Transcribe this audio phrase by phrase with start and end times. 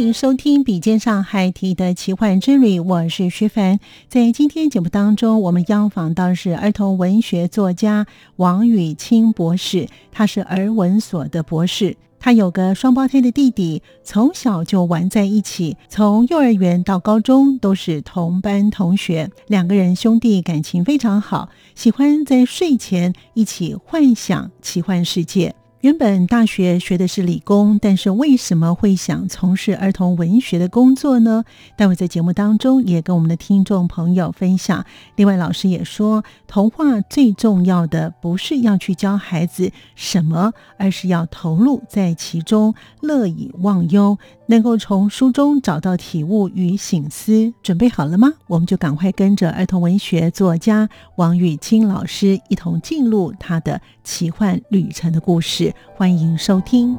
[0.00, 3.78] 欢迎收听《笔尖上海提的奇幻之旅》，我是徐凡。
[4.08, 8.06] 在今天节目当中，我们邀访到是儿童文学作家
[8.36, 11.98] 王雨清博士，他是儿文所的博士。
[12.18, 19.30] 他有个双胞胎的弟弟，从小就玩在一起，从幼儿园到高中都是同班同学。
[19.48, 25.54] 两个人兄弟感情非常好，喜欢在睡前一起幻想奇幻世界。
[25.80, 31.42] 原本大学学的是理工，但是为什么会想从事儿童文学的工作呢？
[31.74, 34.84] 待会在节目当中也跟我们的听众朋友分享。
[35.16, 44.18] 另外，老师也说，童话最重要的不是要去教孩子什么，而是要投入在其中，乐以忘忧。
[44.48, 48.32] 能够从书中找到体悟与醒思，准备好了吗？
[48.48, 55.69] 我们就赶快跟着儿童文学作家王雨清老师一同进入他的奇幻旅程的故事。
[55.94, 56.96] 欢迎收听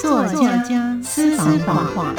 [0.00, 2.14] 作家私房话。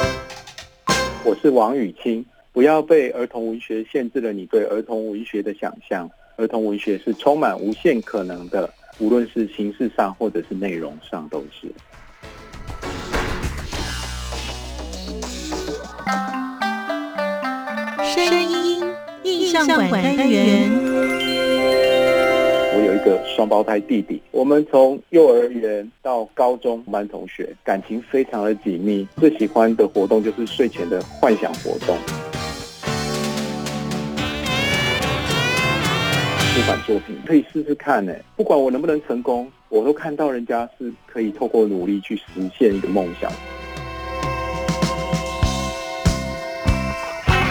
[1.24, 6.08] 我是王雨清，不要被儿童文学限制了你对儿童文学的想象。
[6.36, 8.68] 儿童文学是充满无限可能的。
[8.98, 11.72] 无论是形式上或者是内容上，都是。
[18.02, 18.82] 声音
[19.22, 20.89] 印象馆单元。
[23.04, 29.06] 个双胞胎弟弟，我们从幼儿园到高中班同学，感情非常的紧密。
[29.16, 31.96] 最喜欢的活动就是睡前的幻想活动。
[36.52, 42.22] 出版作品可以试试看呢，不管我能不能成功，我都看到人家是可以透过努力去实
[42.58, 43.30] 现一个梦想。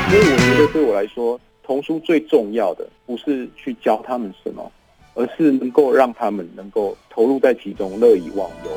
[0.10, 4.72] 所以我觉得对我来说，童书最重要的不是去教他们什么，
[5.20, 8.72] 而是能够让他们能够投入在其中，乐以忘忧。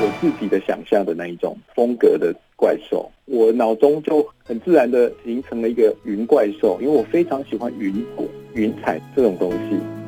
[0.00, 3.10] 我自己的想象的那一种风格的怪兽。
[3.26, 10.01] 我脑中就很自然的形成了一个云怪兽，因为我非常喜欢云朵、云彩这种东西。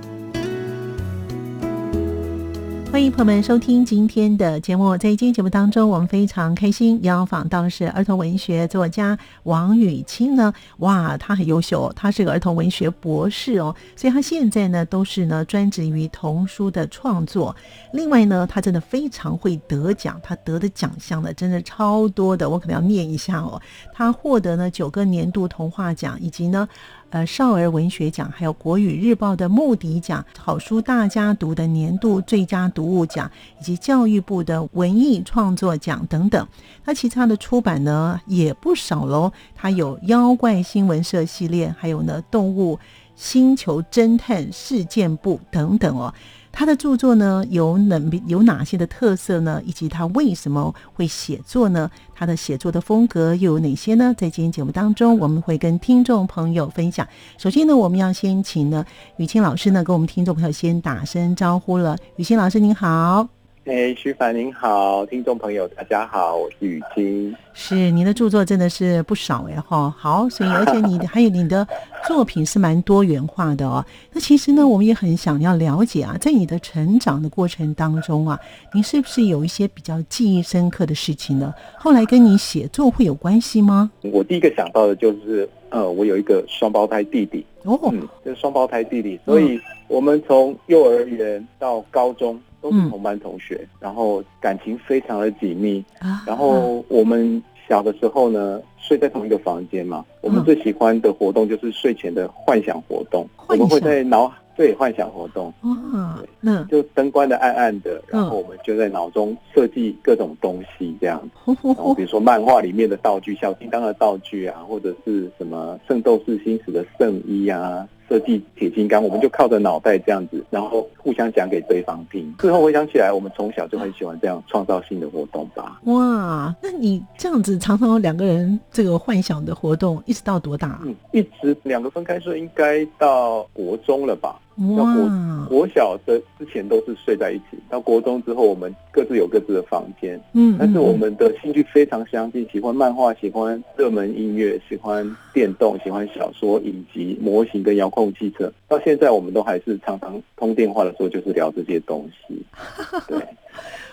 [2.94, 4.96] 欢迎朋友们收听今天的节目。
[4.96, 10.54] 在今天节目当中，我们非常开心邀访到的是儿童文学作家王雨清呢。
[10.76, 13.74] 哇，他很优秀，他是个儿童文学博士哦。
[13.96, 17.56] 所以他现在呢都是呢专职于童书的创作。
[17.92, 23.60] 另外呢，他真的非常会得奖，他得的奖项呢真的超多的，我可能要念一下哦。
[23.92, 26.68] 他获得呢九个年度童话奖，以及呢。
[27.14, 33.30] 呃，少儿文学奖，还有国语日报的穆迪奖、好书大家读的年度最佳读物奖，
[33.60, 36.44] 以及教育部的文艺创作奖等等。
[36.84, 42.76] 那其他的出版呢也不少喽，它有妖怪新闻社系列，还有呢动物
[43.14, 46.12] 星球侦探事件簿等等哦。
[46.54, 49.60] 他的著作呢有哪有哪些的特色呢？
[49.64, 51.90] 以及他为什么会写作呢？
[52.14, 54.14] 他的写作的风格又有哪些呢？
[54.16, 57.06] 在今天节目当中，我们会跟听众朋友分享。
[57.36, 58.84] 首先呢，我们要先请呢
[59.16, 61.96] 雨清老师呢跟我们听众朋友先打声招呼了。
[62.16, 63.33] 雨清老师您好。
[63.66, 67.34] 哎，徐凡您好，听众朋友大家好，我是雨清。
[67.54, 71.66] 是您的著作真的是不少哎哈，好，所以而且你还有你的
[72.06, 73.82] 作品是蛮多元化的哦。
[74.12, 78.38] 那其实呢，我们也很想要了解啊，在你的成长的过程当中啊，
[78.74, 81.54] 您是不是有一些比较记忆深刻的事情呢？
[81.78, 83.90] 后来跟你写作会有关系吗？
[84.02, 89.58] 我第一个想到的就是，呃，我有一个双胞胎弟弟哦，嗯，就是双胞胎弟弟，所以
[89.88, 92.38] 我们从幼儿园到高中。
[92.64, 95.84] 都是同班同学，然后感情非常的紧密。
[96.26, 103.28] 然后我们小的时候呢，睡在同一个房间嘛，我们最喜欢的活动就是睡前的幻想活动。
[103.48, 111.20] 我们会在脑对幻想活动，哇，那就灯关的暗暗的，然后我们就在脑中设计各种东西，这样。
[111.44, 117.86] 然后比如说漫画里面的道具，小叮当的道具啊，或者是什么圣斗士星矢的圣衣啊。
[118.08, 122.34] 设计铁金刚，我们就靠着脑袋这样子，然后互相讲给对方听。
[122.38, 125.80] 最后回想起来，我们从小就很喜欢这样创造性的活动吧。
[125.84, 130.80] 哇，那你这样子常常两个人这个幻想的活动，一直到多大？
[130.84, 134.40] 嗯，一直两个分开睡，应该到国中了吧？
[134.56, 140.20] 哇，国小的之前都是睡在一起，到国中之后，我们各自有各自的房间。
[140.32, 148.52] 嗯，但是我们的兴趣非常相近，喜欢漫画，喜欢热门音乐，喜欢电动，喜欢小说，以及模型跟遥控汽车。
[148.68, 152.40] 到现在，我们都还是常常通电话的时候，就是聊这些东西。
[153.08, 153.18] 对，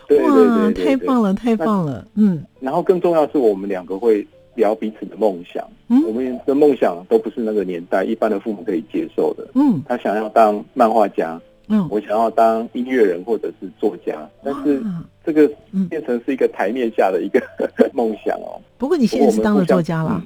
[0.08, 2.06] 对对对，太棒了，太棒了。
[2.14, 4.26] 嗯，然后更重要是我们两个会。
[4.56, 5.66] 聊彼此的梦想，
[6.06, 9.48] 我们的梦想都不是那个年代一般的父母可以接受的。
[9.56, 14.84] 嗯，他想要当漫画家，嗯，我想要当音乐人或者是作家，但是
[15.26, 15.50] 这个
[15.90, 17.42] 变成是一个台面下的一个
[17.94, 18.60] 梦想哦。
[18.78, 20.22] 不过你现在是当了作家了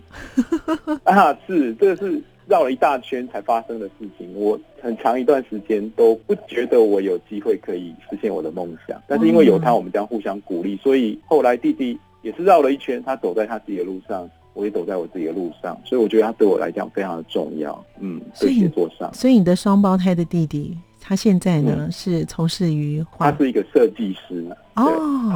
[1.03, 1.37] 啊？
[1.45, 4.33] 是，这个是绕了一大圈才发生的事情。
[4.33, 11.99] 我很长一段时间都不觉得我有机会可以实现我的梦想，但是因为有他，我们将互相鼓励，所以后来弟弟。
[12.25, 17.85] 也是绕了一圈，他走在他自己的路上，我也走在我自己的路上，所以我觉得他对我来讲非常的重要。
[17.99, 24.43] 嗯，在写作上，所以你的双胞胎的弟弟，他现在呢是从事于，他是一个设计师
[24.73, 24.83] 哦。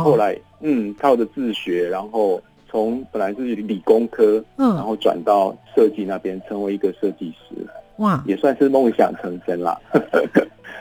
[0.03, 7.55] 后来，嗯，靠着自学，然后从本来是理工科，嗯，然后转到设计那边，成为一个设计师。
[7.97, 9.79] 哇，也算是梦想成真啦。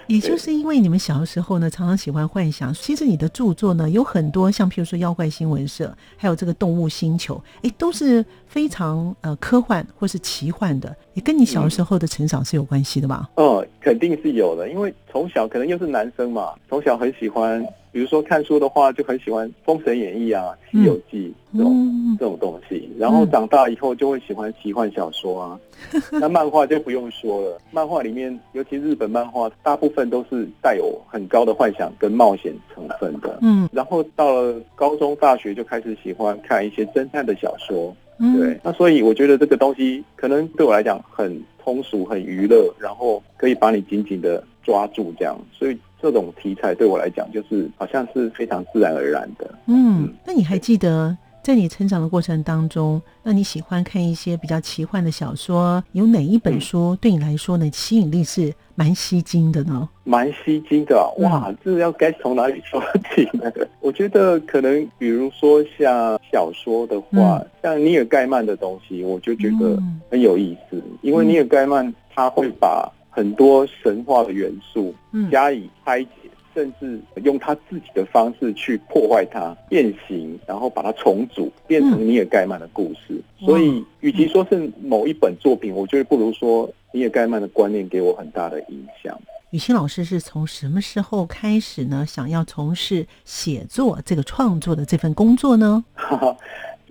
[0.08, 2.72] 也就是因为你们小的时候呢，常常喜欢幻想。
[2.72, 5.84] 其实你的著作呢，有很多像譬如说《妖怪新闻社》，
[6.16, 13.28] 还有这个《动物星球》，哎，都是非常呃科幻或是奇幻的，也跟你小时候的成长是有关系的吧？
[13.34, 17.64] 哦，肯定是有的，因为从小可能又是男生嘛，从小很喜欢。
[17.98, 22.88] 比如说看书的话，就很喜欢《封神演义》啊，《西游记》这种这种东西。
[22.96, 25.58] 然后长大以后就会喜欢奇幻小说啊。
[26.12, 33.36] 那漫画就不用说了，漫画里面，尤其日本漫画，大部分都是带有很高的幻想跟冒险成分的。
[33.42, 33.68] 嗯。
[33.72, 37.92] 然后到了高中、大学就开始喜欢看一些侦探的小说。
[38.20, 38.38] 嗯。
[38.38, 38.60] 对。
[38.62, 45.34] 那所以我觉得这个东西可能对我来讲很通俗、很娱乐，然后可以把你紧紧的抓住这样。
[45.58, 45.78] 所以。
[46.00, 49.52] 这种题材对我来讲，就是好像是非常自然而然的。
[49.66, 59.88] 嗯，那你还记得在你成长的过程当中，那你喜欢看一些比较奇幻的小说，有哪一本书对你来说呢吸引力是蛮吸睛的呢？
[60.04, 62.80] 蛮吸睛的，哇，这要该从哪里说
[63.12, 63.50] 起呢？
[63.82, 69.76] 我觉得可能比如说像小说的话，像尼尔盖曼的东西，我就觉得
[70.12, 72.88] 很有意思，因为尼尔盖曼他会把。
[73.10, 74.94] 很多神话的元素
[75.30, 76.10] 加以拆解，
[76.54, 83.20] 甚至用他自己的方式去破坏它、变形，然后把它重组，变成尼尔盖曼的故事。
[83.38, 89.18] 所以，与其说是某一本作品，我觉得不如说尼尔盖曼的观念给我很大的影响。
[89.50, 92.04] 雨欣老师是从什么时候开始呢？
[92.06, 95.82] 想要从事写作这个创作的这份工作呢？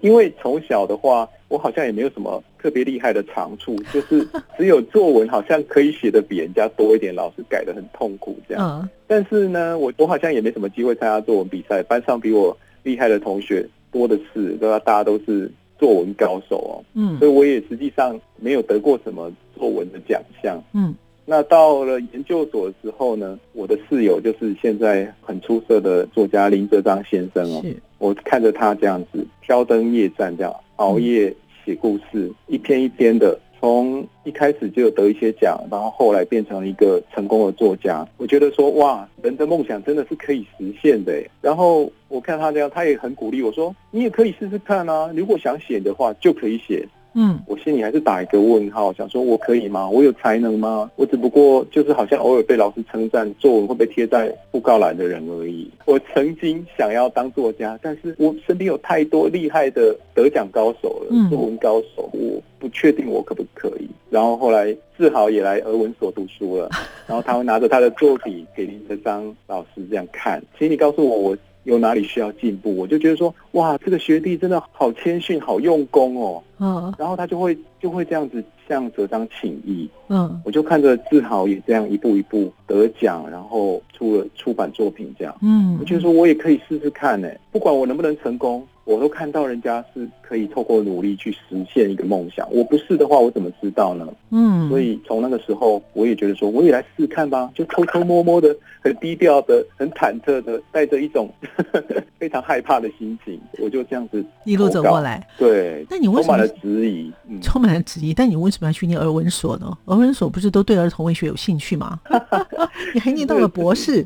[0.02, 4.28] 因为从小的话，我好像也没有什么特别厉害的长处， 就是
[4.58, 8.88] 只有作文好像可以写的比人家多一点，老师改的很痛苦这样。
[9.08, 14.80] 但是呢，我我好像也没什么机会参加作文比赛，班上比我厉害的同学多的是，对吧？
[14.80, 16.84] 大家都是作文高手哦。
[16.94, 20.62] 嗯，所以我也实际上没有得过什么作文的奖项。
[20.74, 20.94] 嗯。
[21.30, 27.62] 那到了研究所的时候呢，我的室友就是现在很出色的作家林哲章先生哦。
[27.98, 38.08] 我看着他这样子挑灯夜战，这样熬夜写故事，一篇一篇的，从一开始就得一些奖，然后后来变成一个成功的作家。
[38.16, 41.22] 我觉得说哇，人的梦想真的是可以实现的。
[41.42, 46.88] 然后我看他这样，他也很鼓励我说，你也可以试试看啊，如果想写的话就可以写。
[47.20, 49.90] 嗯，我心里还是打一个问号，想说我可以吗？
[49.90, 50.92] 我有才能吗？
[50.96, 55.68] 我只不过就是好像偶尔被老师称赞作文会被贴在布告栏的人而已。
[55.86, 63.88] 我曾经想要当作家，但是我身边有太多厉害的得奖高手了，作文高手，我不确定我可不可以。
[64.12, 66.70] 然后后来志豪也来俄文所读书了，
[67.08, 71.38] 然后他会拿着他的作品给林德章老师这样看，请你告诉我我。
[71.68, 76.42] 有哪里需要进步，我就觉得说，哇，这个学弟真的好谦逊，好用功哦。
[76.60, 79.88] 嗯，然后他就会就会这样子向哲章请意。
[80.08, 85.38] 嗯，我就看着志豪也这样一步一步得奖，然后出了出版作品这样。
[85.42, 91.40] 嗯，我就说我也可以试试看呢，不管我能不能成功，我都看到人家是可以透过努力去实
[91.70, 94.08] 现一个梦想，我不是的话，我怎么知道呢？
[94.32, 101.30] 嗯，所以从那个时候，我也觉得说，我也来试试看吧， 就偷偷摸摸的、很低调的、很忐忑的，带着一种
[102.18, 105.28] 非常害怕的心情，我就这样子一路走过来。
[105.38, 107.12] 对，那你为什么充满了质疑？
[107.28, 109.78] 嗯、充满了质疑，但你为什么要去念儿文所呢？
[109.86, 112.00] 儿文所不是都对儿童文学有兴趣吗？
[112.94, 114.06] 你还念到了博士，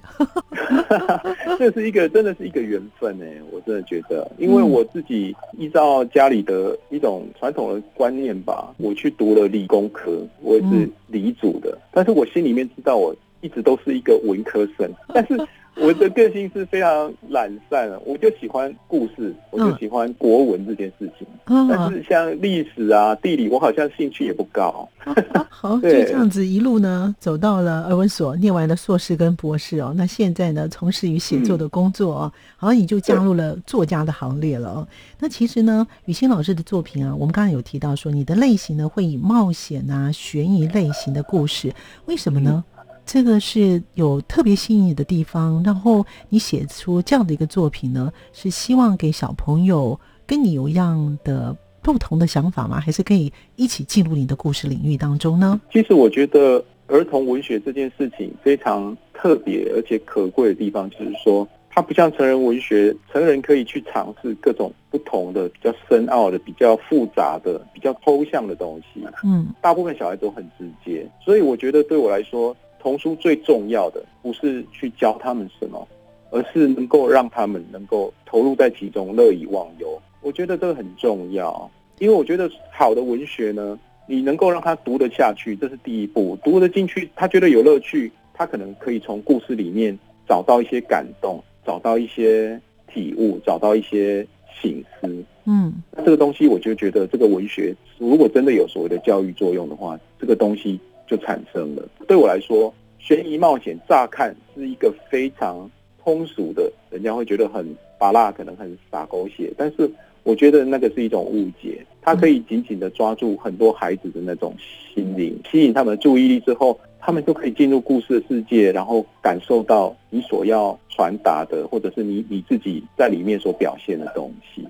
[1.59, 3.25] 这是一个真的是一个缘分呢。
[3.51, 15.37] 我真的觉得，因为我自己依照家里的一种传统的观念吧，我去读了理工科，我也是理组的，但是我心里面知道，我一直都是一个文科生， 但是。
[15.81, 21.27] 我的个性是非常懒散的，我就喜欢故事，我就喜欢国文这件事情。
[21.45, 24.88] 嗯，但是像历史啊、地理，我好像兴趣也不高。
[25.50, 29.93] 好， 就这样子一路呢，走到了儿文所，念完了硕士跟博士哦。
[29.97, 34.88] 那现在呢，从事于写作的工作哦，好像你就加入了作家的行列了哦。
[35.19, 41.73] 那其实呢，雨欣老师的作品啊，我们刚才有提到说，你的类型呢会以冒险啊、悬疑类型的故事，
[42.05, 42.63] 为什么呢？
[43.05, 52.79] 这个是有特别吸引你的地方，然后你写出这样的一个作品呢，是希望给小朋友跟你有一样的不同的想法吗？
[52.79, 55.60] 还是可以一起进入你的故事领域当中呢？
[55.74, 69.01] 其实我觉得儿童文学这件事情非常特别而且可贵的地方，就是说它不像成人文学，成人可以去尝试各种不同的、比较深奥的、比较复杂的、比较抽象的东西。
[69.24, 72.55] 嗯，大部分小孩都很直接，所以我觉得对我来说。
[72.81, 75.88] 童书最重要的不是去教他们什么，
[76.31, 80.01] 而是能够让他们能够投入在其中，乐以忘忧。
[80.21, 81.69] 我觉得这个很重要，
[82.00, 86.35] 因为我觉得好的文学呢，你能够让他读得下去，这是第一步。
[86.43, 89.95] 读得进去，他觉得有乐趣，他可能可以从故事里面
[90.27, 92.59] 找到一些感动，找到一些
[92.91, 94.25] 体悟，找到一些
[94.59, 95.23] 醒思。
[95.45, 100.79] 嗯，那这个东西，我就觉得这个文学如果真的有所谓的教育作用的话，这个东西。
[101.12, 101.86] 就产生了。
[102.08, 105.70] 对我来说，悬疑冒险乍看是一个非常
[106.01, 109.51] 通俗的，人家会觉得很拔辣，可能很洒狗血。
[109.58, 109.91] 但是
[110.24, 114.56] 我觉得那个是一种误解，它可以紧紧的抓住很多孩子的那种
[114.96, 124.65] 心灵，吸引他们的注意力之后，他们就可以进入故事的世界，然后感受到你所要传达的，或者是你你自己在里面所表现的东西。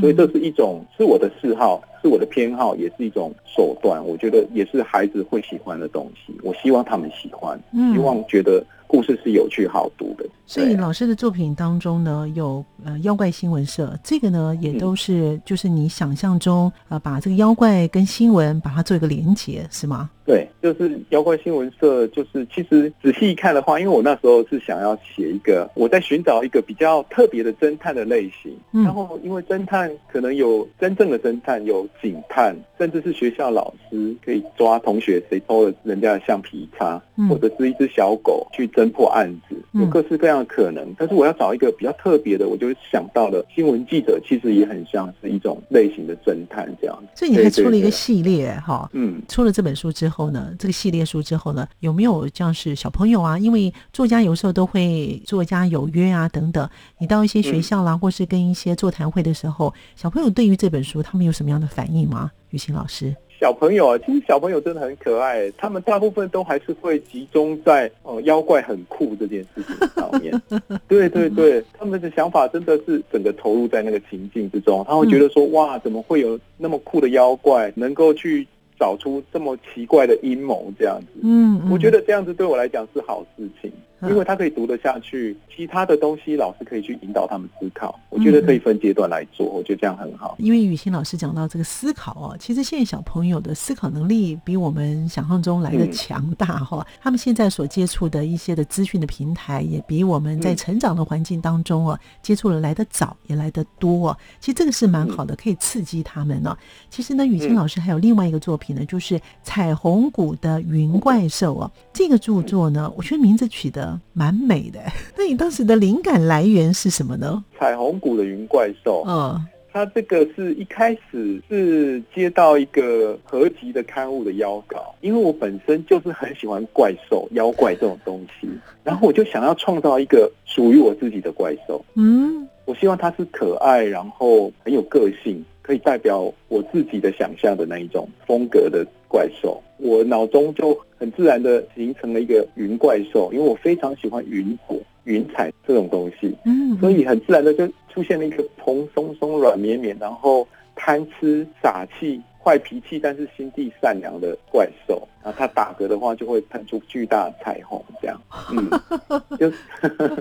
[0.00, 4.04] 所以这是一种是我的嗜好，是我的偏好，也是一种手段。
[4.04, 6.34] 我觉得也是孩子会喜欢的东西。
[6.42, 7.58] 我希望他们喜欢，
[7.92, 8.64] 希望觉得。
[8.92, 20.10] 故事是有趣好读的，所以老师的作品当中呢，有呃妖怪新闻社，这个呢也都是就是你想象中呃把这个妖怪跟新闻把它做一个连接，是吗？
[20.26, 38.82] 对，就是妖怪新闻社，就是其实仔细一看的话，因为我那时候是想要写一个，我在寻找一个比较特别的侦探的类型，然后因为侦探可能有真正的侦探，有警探，甚至是学校老师可以抓同学谁偷了人家的橡皮擦，或者是一只小狗去侦。
[38.82, 47.00] 侦破案子有各式各样的可能，但是我要找一个比较特别的，我就想到了新闻记者，其实也很像是一种类型的侦探这样。
[47.14, 53.38] 所以你还出了一个系列哈，嗯，出了这本书之后呢，这个系列书之后呢，有没有像是小朋友啊？
[53.38, 62.30] 因为作家有时候都会作家有约啊等等，你到一些学校啦，或是跟一些座谈会的时候，小朋友对于这本书他们有什么样的反应吗？
[62.50, 63.14] 雨欣老师。
[63.40, 70.40] 小朋友啊，其实小朋友真的很可爱，他们大部分都还是会集中在哦妖怪很酷这件事情上面。
[70.86, 78.46] 对对对，他们的想法真的是整个投入在那个情境之中，他会觉得说哇，怎么会有那么酷的妖怪能够去
[78.82, 81.20] 找出这么奇怪的阴谋这样子？
[81.22, 83.70] 嗯，我觉得这样子对我来讲是好事情。
[84.08, 87.98] 因为他可以读得下去，其他的东西老师可以去引导他们思考。
[88.10, 90.34] 我觉得可以分阶段来做，我觉得这样很好。
[90.38, 96.84] 因为雨欣老师讲到这个思考哦，其实现在小朋友的思考能力比我们想象中来的强大哈。
[97.00, 104.16] 他们现在所接触的一些的资讯的平台，也比我们在成长的环境当中哦接触的来得早，也来得多。
[104.40, 106.56] 其实这个是蛮好的，可以刺激他们呢。
[106.90, 111.70] 其实呢，雨欣老师还有另外一个作品呢，就是《彩虹谷的云怪兽》哦。
[111.92, 113.91] 这个著作呢，我觉得名字取得。
[114.12, 114.80] 蛮美的，
[115.16, 117.44] 那你当时的灵感来源是什么呢？
[117.58, 119.40] 彩虹谷的云怪兽，嗯，
[119.72, 128.48] 它这个是一开始是接到一个合集的刊物的邀稿，因为我本身就是很喜欢怪兽、妖怪这种东西，
[128.84, 135.44] 然后我就想要创造一个属于我自己的怪兽，嗯，我希望它是可爱，然后很有个性。
[135.64, 155.02] 可以代表我自己的想象的那一种风格的怪兽，我脑中就很自然的形成了一个云怪兽，因为我非常喜欢云朵，云彩这种东西，嗯，所以很自然的就出现了一个蓬松松、软绵绵，然后贪吃、傻气、坏脾气，但是心地善良的怪兽。
[155.24, 158.20] 然后它打嗝的话，就会喷出巨大的彩虹，这样。
[158.52, 158.70] 嗯，
[159.40, 159.52] 就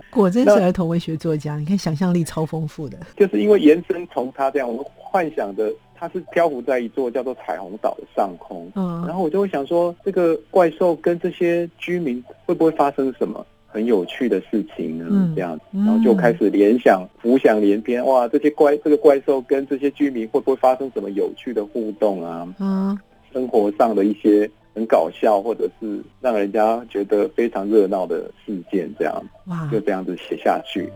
[0.10, 2.98] 果真是儿童文学作家，你看想象力超丰富的。
[3.16, 5.72] 就是因为延伸从他这样，我们幻想的
[6.02, 15.06] 他是漂浮在一座叫做彩虹岛的上空，嗯，然后我就会想说，这个怪兽跟这些居民会不会发生什么很有趣的事情呢？
[15.12, 15.36] 嗯。
[15.36, 22.52] 这样，子然后就开始联想、浮想联翩，哇，这些怪这个怪兽跟这些居民会不会发生什么有趣的互动啊？
[22.60, 22.98] 嗯，
[23.32, 29.24] 生活上的一些很搞笑，或者是让人家觉得非常热闹的事件，这样。
[29.46, 30.90] 哇，就这样子写下去。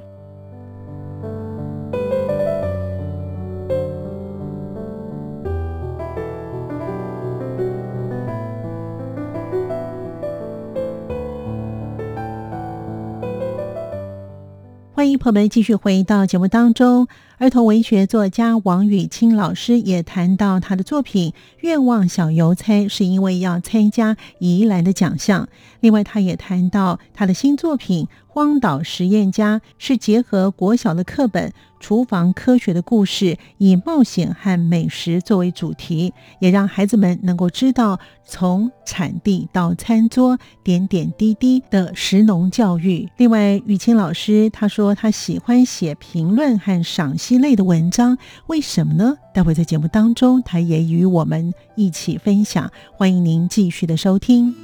[15.25, 17.07] 我们继续回到节目当中。
[17.39, 25.49] 儿童文学作家王雨清老师也谈到他的作品《愿望小邮差》，是因为要参加宜兰的奖项。
[25.79, 31.49] 另外，他也谈到他的新作品《荒岛实验家》，是结合国小的课本
[31.85, 43.07] 《厨房科学》的故事，以冒险和美食作为主题，也让孩子们能够知道从产地到餐桌点点滴滴的食农教育。
[43.17, 49.15] 另外，雨清老师他说他喜欢写评论和赏析类的文章，为什么呢？
[49.31, 52.71] 待会在节目当中，他也与我们一起分享。
[52.93, 54.55] 欢迎您继续的收听。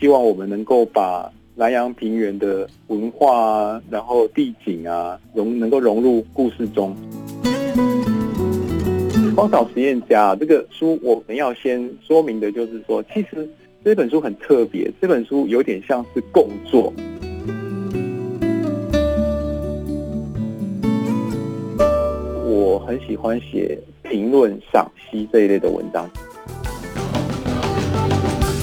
[0.00, 6.92] 希望我们能够把南洋平原的文化啊，然后地景啊，融能够融入故事中。
[9.36, 13.48] 荒岛实验家这个书，我们要先说明的就是说，其实
[13.84, 16.92] 这本书很特别，这本书有点像是共作。
[22.44, 26.10] 我很喜欢写评论、赏析这一类的文章。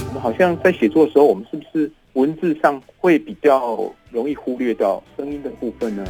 [0.08, 3.78] 我们好像在写作的时候，我们是不是文字上会比较
[4.10, 6.04] 容易忽略掉声音的部分呢？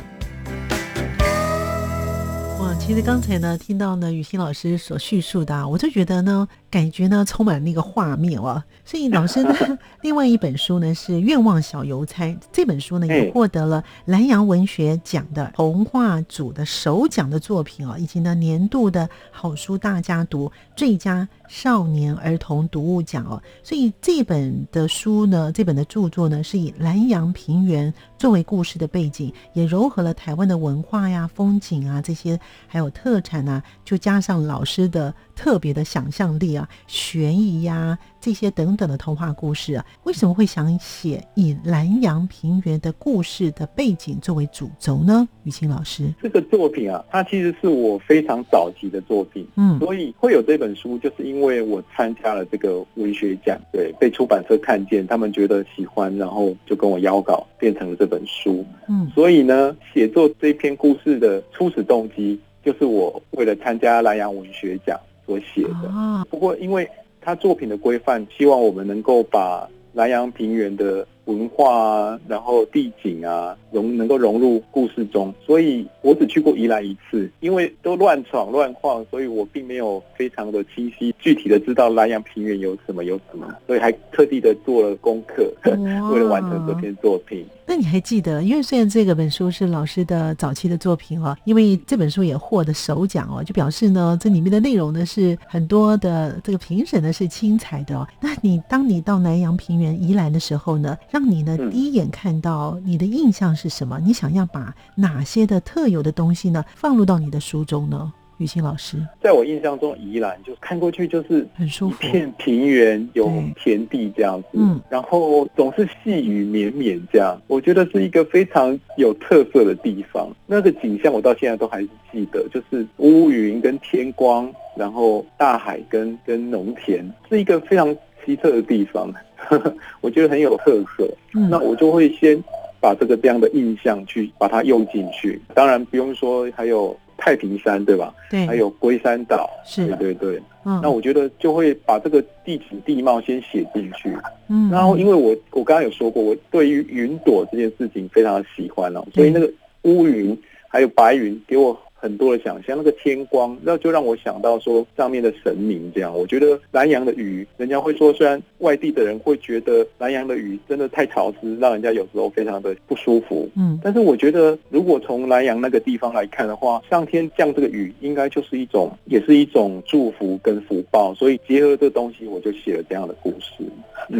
[2.60, 8.64] 哇，其实刚才呢，听到呢雨欣老师所叙述的、啊，我就觉得呢，感觉呢充满那个画面哦。
[8.82, 9.54] 所以老师呢，
[10.00, 23.40] 另外一本书呢是《愿望小邮差》，这本书呢也哎获得了南洋文学奖的童话组的首奖的作品哦，以及呢年度的好书大家读最佳少年儿童读物奖哦。
[23.62, 39.84] 所以这本的书呢，这本的著作呢，是以南洋平原作为故事的背景，也糅合了台湾的文化呀、风景啊这些，还有特产啊，就加上老师的特别的想象力啊、悬疑呀、这些等等的童话故事啊。
[40.04, 45.28] 为什么会想写以南洋平原的故事的背景作为主轴呢？
[45.44, 58.64] 雨欣老师，这个作品啊，它其实是我非常早期的作品，嗯所以会有这本书，就是因为我参加了这个文学奖，对，被出版社看见，他们觉得喜欢，然后就跟我邀稿，变成了这本书。
[58.88, 65.88] 嗯所以呢，写作这篇故事的初始动机，就是我为了参加南洋文学奖所写的。
[65.88, 66.88] 啊，不过，因为
[67.20, 87.44] 他作品的规范，希望我们能够把南洋平原的文化啊，然后地景啊，融能够融入故事中，所以我只去过宜兰一次，因为都乱闯乱晃，所以我并没有非常的清晰具体的知道南洋平原有什么有什么，所以还特地的做了功课， 为了完成这篇作品。
[87.64, 88.42] 那你还记得？
[88.42, 98.06] 因为虽然这个本书是老师的早期的作品哦，因为这本书也获得首奖哦，就表示呢，这里面的内容呢是很多的这个评审呢是精彩的哦。
[98.20, 104.00] 那你当你到南洋平原宜兰的时候呢，让你呢嗯第一眼看到你的印象是什么？
[104.00, 108.12] 你想要把哪些的特有的东西呢放入到你的书中呢？
[108.38, 113.30] 雨欣老师在我印象中，宜兰就看过去就是很舒服，一片平原，有
[113.62, 120.28] 田地这样子，嗯然后总是细雨绵绵这样，我觉得是一个非常有特色的地方。
[120.46, 127.94] 那个景象我到现在都还是记得，就是乌云跟天光，然后大海跟跟农田，是一个非常
[128.24, 129.12] 奇特的地方，
[130.00, 131.08] 我觉得很有特色。
[131.34, 131.48] 嗯。
[131.50, 132.42] 那我就会先
[132.80, 135.40] 把这个这样的印象去把它用进去。
[135.54, 138.14] 当然不用说，还有太平山对吧？
[138.30, 139.86] 对，还有龟山岛，是。
[139.86, 140.42] 对对对。
[140.64, 144.16] 嗯，那我觉得就会把这个地景地貌先写进去，
[144.48, 149.52] 嗯，然后因为我我刚刚有说过，我对于云朵这件事情非常的喜欢哦，所以那个
[149.82, 152.76] 乌云还有白云给我很多的想象。
[152.76, 156.12] 那个天光，那就让我想到说上面的神明这样。
[156.12, 163.48] 我觉得南洋的雨，人家会说，虽然外地的人会觉得南洋的雨真的太潮湿，让人家有时候非常的不舒服。
[163.54, 171.14] 嗯，但是我觉得如果从南洋那个地方来看的话，上天降这个雨，应该就是一种，也是一种祝福跟福报。
[171.14, 173.64] 所以结合这东西，我就写了这样的故事。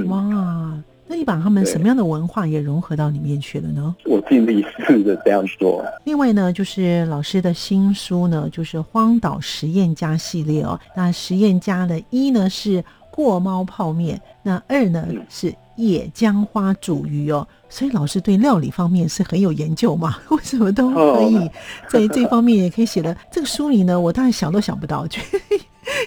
[0.06, 0.82] 哇。
[1.12, 3.94] 那你把他们什么样的文化也融合到里面去了呢？
[4.06, 5.84] 我尽力试着这样做。
[6.04, 10.80] 另外呢，就是老师的新书呢，就是《荒岛实验家》系列哦。
[10.96, 17.46] 那实验家的一呢是过猫泡面，那二呢是野姜花煮鱼哦。
[17.68, 20.16] 所以老师对料理方面是很有研究嘛？
[20.30, 21.50] 为什么都可以
[21.90, 23.14] 在这方面也可以写的？
[23.30, 25.06] 这个书里呢，我当然想都想不到。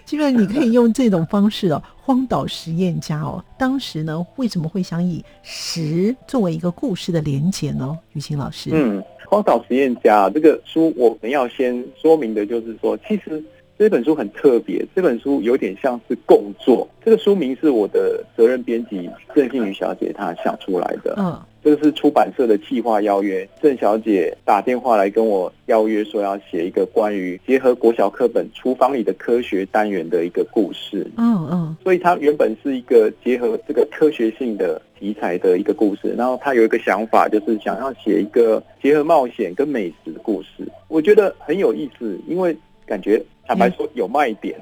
[0.05, 7.97] 基本上你可以用这种方式哦，荒岛实验家哦，当时呢为什么会想以十作为一个故事的连结呢？
[8.13, 13.43] 雨晴老师，嗯，荒岛实验家这个书，我们要先说明的就是说，其实
[13.77, 16.87] 这本书很特别，这本书有点像是共作。
[17.03, 21.41] 这个书名是我的责任编辑郑信宇小姐她想出来的，嗯。
[21.65, 31.09] 这个是出版社的企划邀约，郑小姐打电话来跟我邀约，说要写一个关于结合国小课本厨房里的科学单元的一个故事。
[31.17, 40.67] 嗯嗯，所以它原本是一个结合这个科学性的题材的一个故事，然后他有一个想法，就是想要写一个结合冒险跟美食的故事。
[40.87, 43.19] 我觉得很有意思，因为感觉。
[43.47, 44.59] 坦白说有卖点，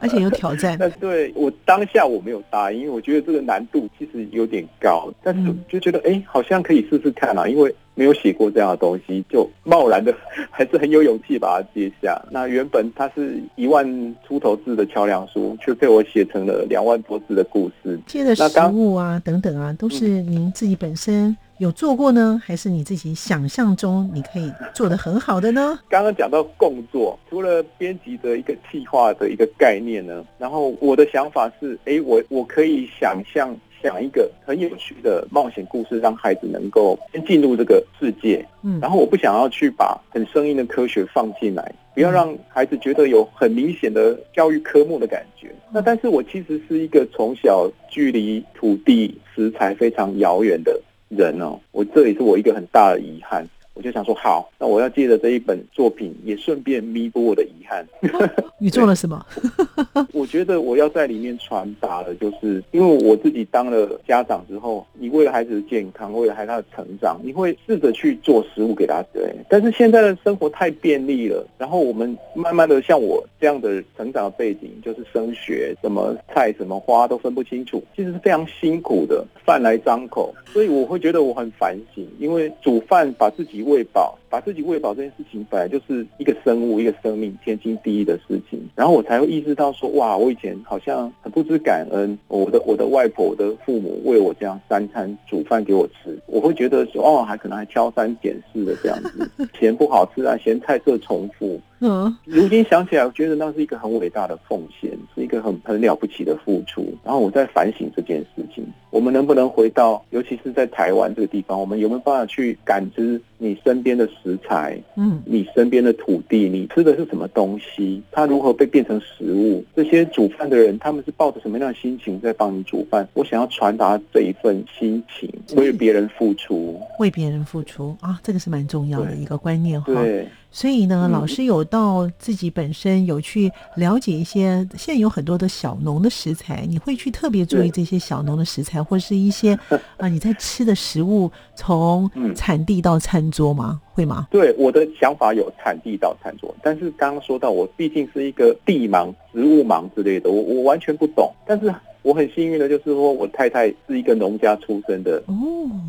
[0.00, 0.76] 而且有挑战。
[0.80, 5.12] 那对我当下我没有答应，因为我觉得这个难度其实有点高。
[5.22, 10.14] 但是就觉得哎，好像可以试试看啊，因为没有写过这样的东西，就贸然的
[10.50, 12.22] 还是很有勇气把它接下。
[12.30, 13.84] 那原本它是一万
[14.24, 17.98] 出头字的桥梁书，却被我写成了两万多字的故事。
[18.06, 21.36] 接的食物啊等等啊，都是您自己本身。
[21.58, 25.78] 有做过呢，还是你自己想象中你可以做的很好的呢？
[25.88, 33.56] 刚刚讲到共作，除了编辑的一个计划的一个概念呢，然后我的想法是，哎，我我可以想象
[33.86, 38.44] 想一个很有趣的冒险故事，让孩子能够先进入这个世界。
[38.62, 45.48] 嗯，然后我不想要去把很生硬的科学放进来，不要让孩子觉得有很明显的教育科目的感觉。
[45.72, 50.80] 那但是我其实是一个从小距离土地食材非常遥远的。
[51.08, 53.46] 人哦，我这也是我一个很大的遗憾。
[53.76, 57.86] 我就想说，好，那我要借着这一本作品，也顺便弥补我的遗憾。
[58.58, 59.22] 你做了什么？
[60.14, 69.04] 我觉得我要在里面传达的，就是因为我自己当了家长之后，你为了孩子的健康，为了孩子的成长，你会试着去做食物给他。
[69.12, 80.34] 对，但是现在的生活太便利了，然后我们慢慢的像我这样的成长背景，就是升学，什么菜什么花都分不清楚，其实是非常辛苦的，饭来张口。
[80.46, 83.65] 所以我会觉得我很反省，因为煮饭把自己。
[83.66, 88.60] 喂饱，把自己喂饱这件事情本来就是一个生物、一个生命天经地义的事情。
[88.76, 92.16] 然后我才会意识到说，哇，我以前好像很不知感恩。
[92.28, 101.60] 我的我的外婆、我的父母为我这样三餐煮饭给我吃，我会觉得说，哦，还可能还挑三拣四的这样子， 嫌不好吃啊，嫌菜色重复。
[101.80, 106.86] 嗯，如今想起来，我觉得那是一个很伟大的奉献，是一个很很了不起的付出。
[107.04, 108.64] 然后我在反省这件事情，
[108.96, 119.62] 我们能不能回到，尤其是在台湾这个地方，我们有没有办法去感知你身边的食材，嗯，你身边的土地，你吃的是什么东西，它如何被变成食物？
[119.76, 123.06] 这些煮饭的人，他们是抱着什么样的心情在帮你煮饭？
[123.12, 129.92] 我想要传达这一份心情，为别人付出，为别人付出啊，这个是蛮重要的一个观念哈。
[129.92, 130.26] 对。
[130.56, 139.52] 所以呢，老师有到自己本身有去了解一些，现在有很多的小农的食材，你会去特别注意这些小农的食材，或者是一些
[139.98, 143.78] 啊你在吃的食物从产地到餐桌吗？
[143.92, 144.28] 会吗？
[144.30, 151.70] 对，我的想法有产地到餐桌，但是刚刚说到我毕竟是一个地盲、植物盲之类的，我我完全不懂，但是。
[152.06, 155.34] 我很幸运的，就是说我太太是一个农家出身的哦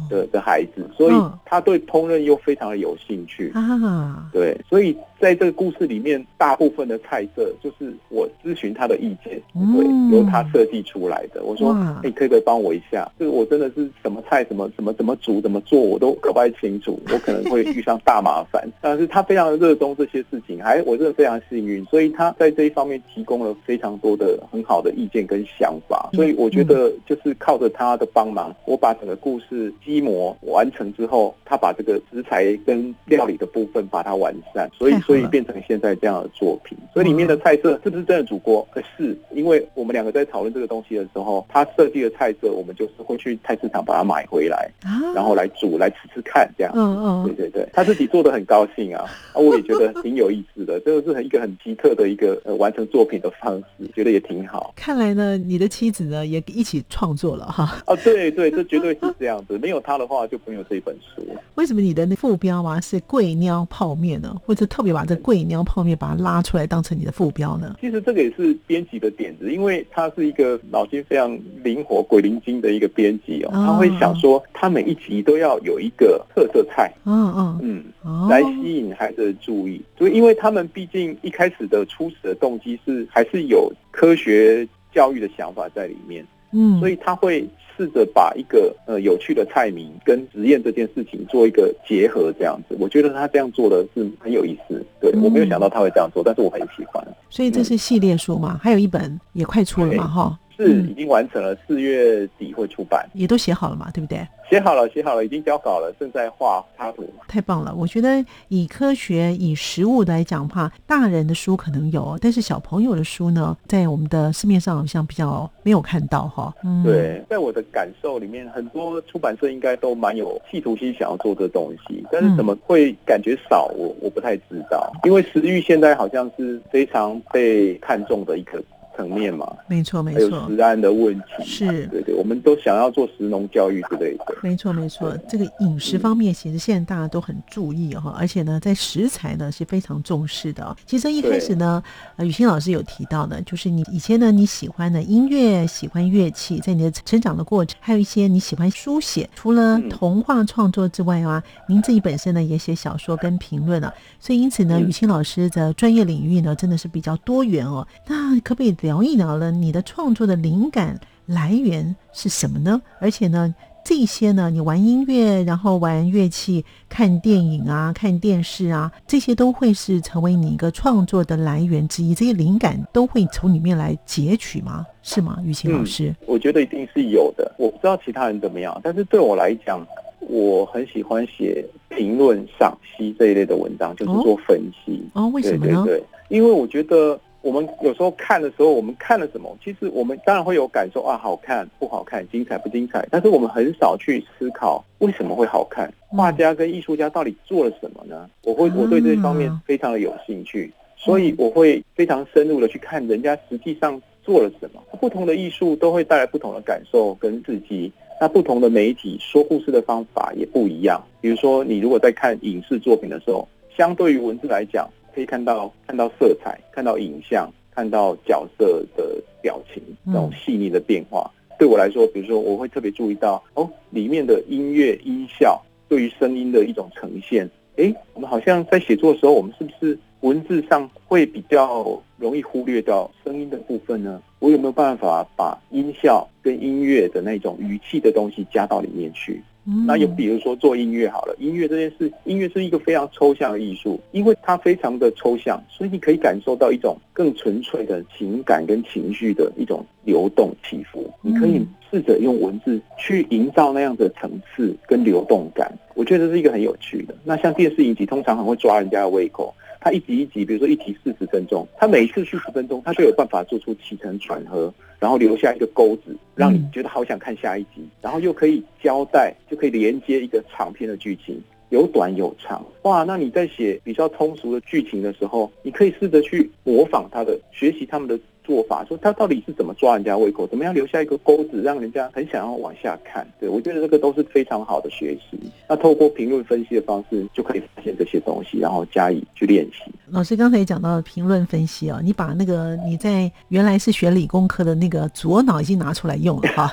[0.09, 1.13] 的的孩子，所以
[1.45, 4.27] 她对烹饪又非常的有兴趣啊。
[4.33, 11.43] 对，所以在这个故事里面，大部分的菜色就是我咨询他的意见，对，由他设计出来的。
[11.43, 11.71] 我说，
[12.03, 13.07] 你可以不可以帮我一下？
[13.19, 18.67] 就是我真的是什么菜、什么什么怎么煮、怎么做，我都搞不太清楚，我可能会遇上大麻烦。
[18.81, 26.06] 但是他非常的热衷这些事情，还我真的非常幸运，所以他在这一方面提供了非常多的很好的意见跟想法。
[26.13, 36.77] 所以我觉得就是靠着他的帮忙，我把整个故事基模完成之后，他把这个食材跟料理的部分把它完善，所以所以变成现在这样的作品。
[36.93, 38.67] 所以里面的菜色是不是真的煮过？
[38.97, 44.69] 是，因为我们两个在讨论这个东西的时候，他设计的菜色，我们就是会去菜市场把它买回来，
[45.13, 46.73] 然后来煮来吃吃看，这样。
[46.75, 54.73] 嗯嗯，对对对，他自己做的很高兴啊，啊，我也觉得挺有意思的，这个是很一个很奇特的一个呃完成作品的方式，觉得也挺好。
[54.75, 57.81] 看来呢，你的妻子呢也一起创作了哈。
[57.85, 61.25] 啊，对对，这绝对是这样子，没有他的话就没有这一本书。
[61.55, 64.35] 为什么你的那副标啊是贵妞泡面呢？
[64.45, 67.75] 或者特别把这贵妞泡面把它拉出来当成你的副标呢？
[67.81, 79.81] 其实这个也是编辑的点子，因为他是一个脑筋非常灵活、鬼灵精的一个编辑哦，他会想说，他每一集都要有一个特色菜，嗯嗯嗯，来吸引孩子的注意。
[79.97, 87.47] 所以，因为他们毕竟一开始的初始的动机是还是有科学教育的想法在里面，嗯，所以他会。
[87.79, 94.83] 试着把一个呃有趣的菜名跟实验这件事情做一个结合，这样子，我觉得他这样做的是很有意思。
[94.99, 97.07] 对我没有想到他会这样做，但是我很喜欢。
[97.29, 98.59] 所以这是系列书嘛？
[98.63, 100.07] 还有一本也快出了嘛？
[100.07, 100.39] 哈。
[100.57, 104.27] 是已经完成了，四月底会出版，也都写好了嘛，对不对？
[104.49, 107.03] 写好了，写好了，已经交稿了，正在画插图。
[107.27, 107.75] 太棒了！
[107.75, 116.53] 我觉得以科学、以实物来讲话，大人的书可能有，但是小朋友的书呢，在我们的市面上好像比较没有看到哈。
[116.63, 123.65] 嗯，对，在我的感受里面，很多出版社应该都蛮有企图心，想要做这东西，但是怎么会感觉少？
[123.75, 128.63] 我我不太知道，因为食欲现在好像是非常被看重的一个。
[128.97, 140.75] 层面嘛，没错没错，还有食安的问题，是，对对，我们都想要做食农教育之类的，没错没错，这个饮食方面其实现在大家都很注意哈，而且呢，在食材呢是非常重视的。
[140.87, 141.83] 其实一开始呢，
[142.15, 157.85] 呃，雨欣老师有提到的，就是你以前呢你喜欢的音乐，喜欢乐器，在你的成长的过程，还有一些你喜欢书写，除了童话创作之外啊，您自己本身呢也写小说跟评论了，所以因此呢，雨欣老师的专业领域呢真的是比较多元哦。
[158.07, 158.77] 那可不可以？
[158.87, 162.81] 聊一聊呢，你的创作的灵感来源是什么呢？
[163.01, 172.15] 而且呢，这些呢，你玩音乐，然后玩乐器，看电影啊，看电视啊，这些都会是成为你一个创作的来源之一。
[172.15, 174.85] 这些灵感都会从里面来截取吗？
[175.03, 175.37] 是吗？
[175.43, 177.53] 雨晴老师，我觉得一定是有的。
[177.57, 179.85] 我不知道其他人怎么样，但是对我来讲，
[180.21, 185.03] 我很喜欢写评论、赏析这一类的文章，就是做分析。
[185.11, 185.83] 哦，为什么呢？
[185.85, 187.19] 对，因为我觉得。
[187.47, 189.57] 我们有时候看的时候，我们看了什么？
[189.63, 193.07] 其实我们当然会有感受啊，好看不好看，精彩不精彩。
[193.09, 198.29] 但是我们很少去思考为什么会好看，画家跟艺术家到底做了什么呢？
[198.43, 204.81] 我会我对这方面非常的有兴趣，所以我会非常深入的去看人家实际上做了什么。
[204.99, 211.01] 不同的艺术都会带来不同的感受跟刺激，那不同的媒体说故事的方法也不一样。
[211.21, 214.85] 比如说，你如果在看影视作品的时候，相对于文字来讲。
[215.17, 221.27] 可以看到看到色彩，看到影像，看到角色的表情，那种细腻的变化。
[221.57, 227.49] 对我来说，比如说，我会特别注意到哦，里面的音乐音效对于声音的一种呈现。
[227.77, 234.21] 哎，我们好像在写作的时候，我们是不是文字上会比较容易忽略掉声音的部分呢？
[234.37, 239.41] 我有没有办法把音效跟音乐的那种语气的东西加到里面去？
[239.85, 251.13] 那又比如说做音乐好了，音乐这件事，音乐是一个非常抽象的艺术，因为它非常的抽象，所以你可以感受到一种更纯粹的情感跟情绪的一种流动起伏。
[251.21, 257.13] 你可以试着用文字去营造那样的层次跟流动感，我觉得是一个很有趣的。
[257.25, 259.53] 那像电视影集，通常很会抓人家的胃口。
[259.79, 272.65] 它一集一集，比如说一集四十分钟，它每一次四十分钟，它就有办法做出起承转合，然后留下一个钩子，让你觉得好想看下一集，然后又可以交代，就可以连接一个长篇的剧情，有短有长。
[272.83, 278.19] 哇，那你在写比较通俗的剧情的时候，你可以试着去模仿他的，学习他们的。
[278.47, 283.27] 做法说他到底是怎么抓人家胃口，怎么样留下一个钩子，让人家很想要往下看。
[283.41, 285.37] 对我觉得这个都是非常好的学习。
[285.67, 289.91] 那透过评论分析的方式，就可以发现这些东西，然后加以去练习。
[290.09, 296.67] 老师刚才也讲到评论分析哦，你把那个你在原来是学理工科的那个左脑已经拿出来用了哈，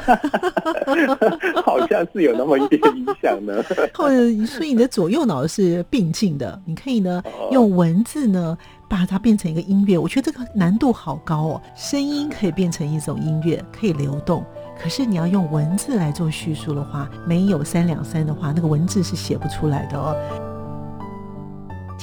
[1.65, 3.55] 好像是有那么一点影响呢。
[3.93, 4.09] 后
[4.47, 8.57] 所以你的左右脑是并进的，你可以呢用文字呢。
[8.87, 11.63] 把它变成一个音乐，我觉得这个难度好高哦。
[11.75, 14.45] 声音可以变成一种音乐，可以流动。
[14.81, 20.15] 可是你要用文字来做叙述的话，没有三两三的话，那个文字是写不出来的哦。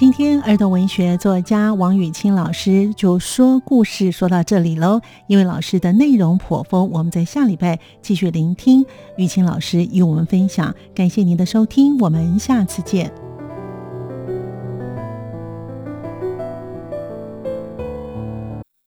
[0.01, 4.99] 今天儿童文学作家王雨清老师就说故事说到这里喽。
[5.27, 8.83] 因为老师的内容颇丰，我们在下礼拜继续聆听
[9.15, 10.73] 雨清老师与我们分享。
[10.95, 13.13] 感谢您的收听，我们下次见。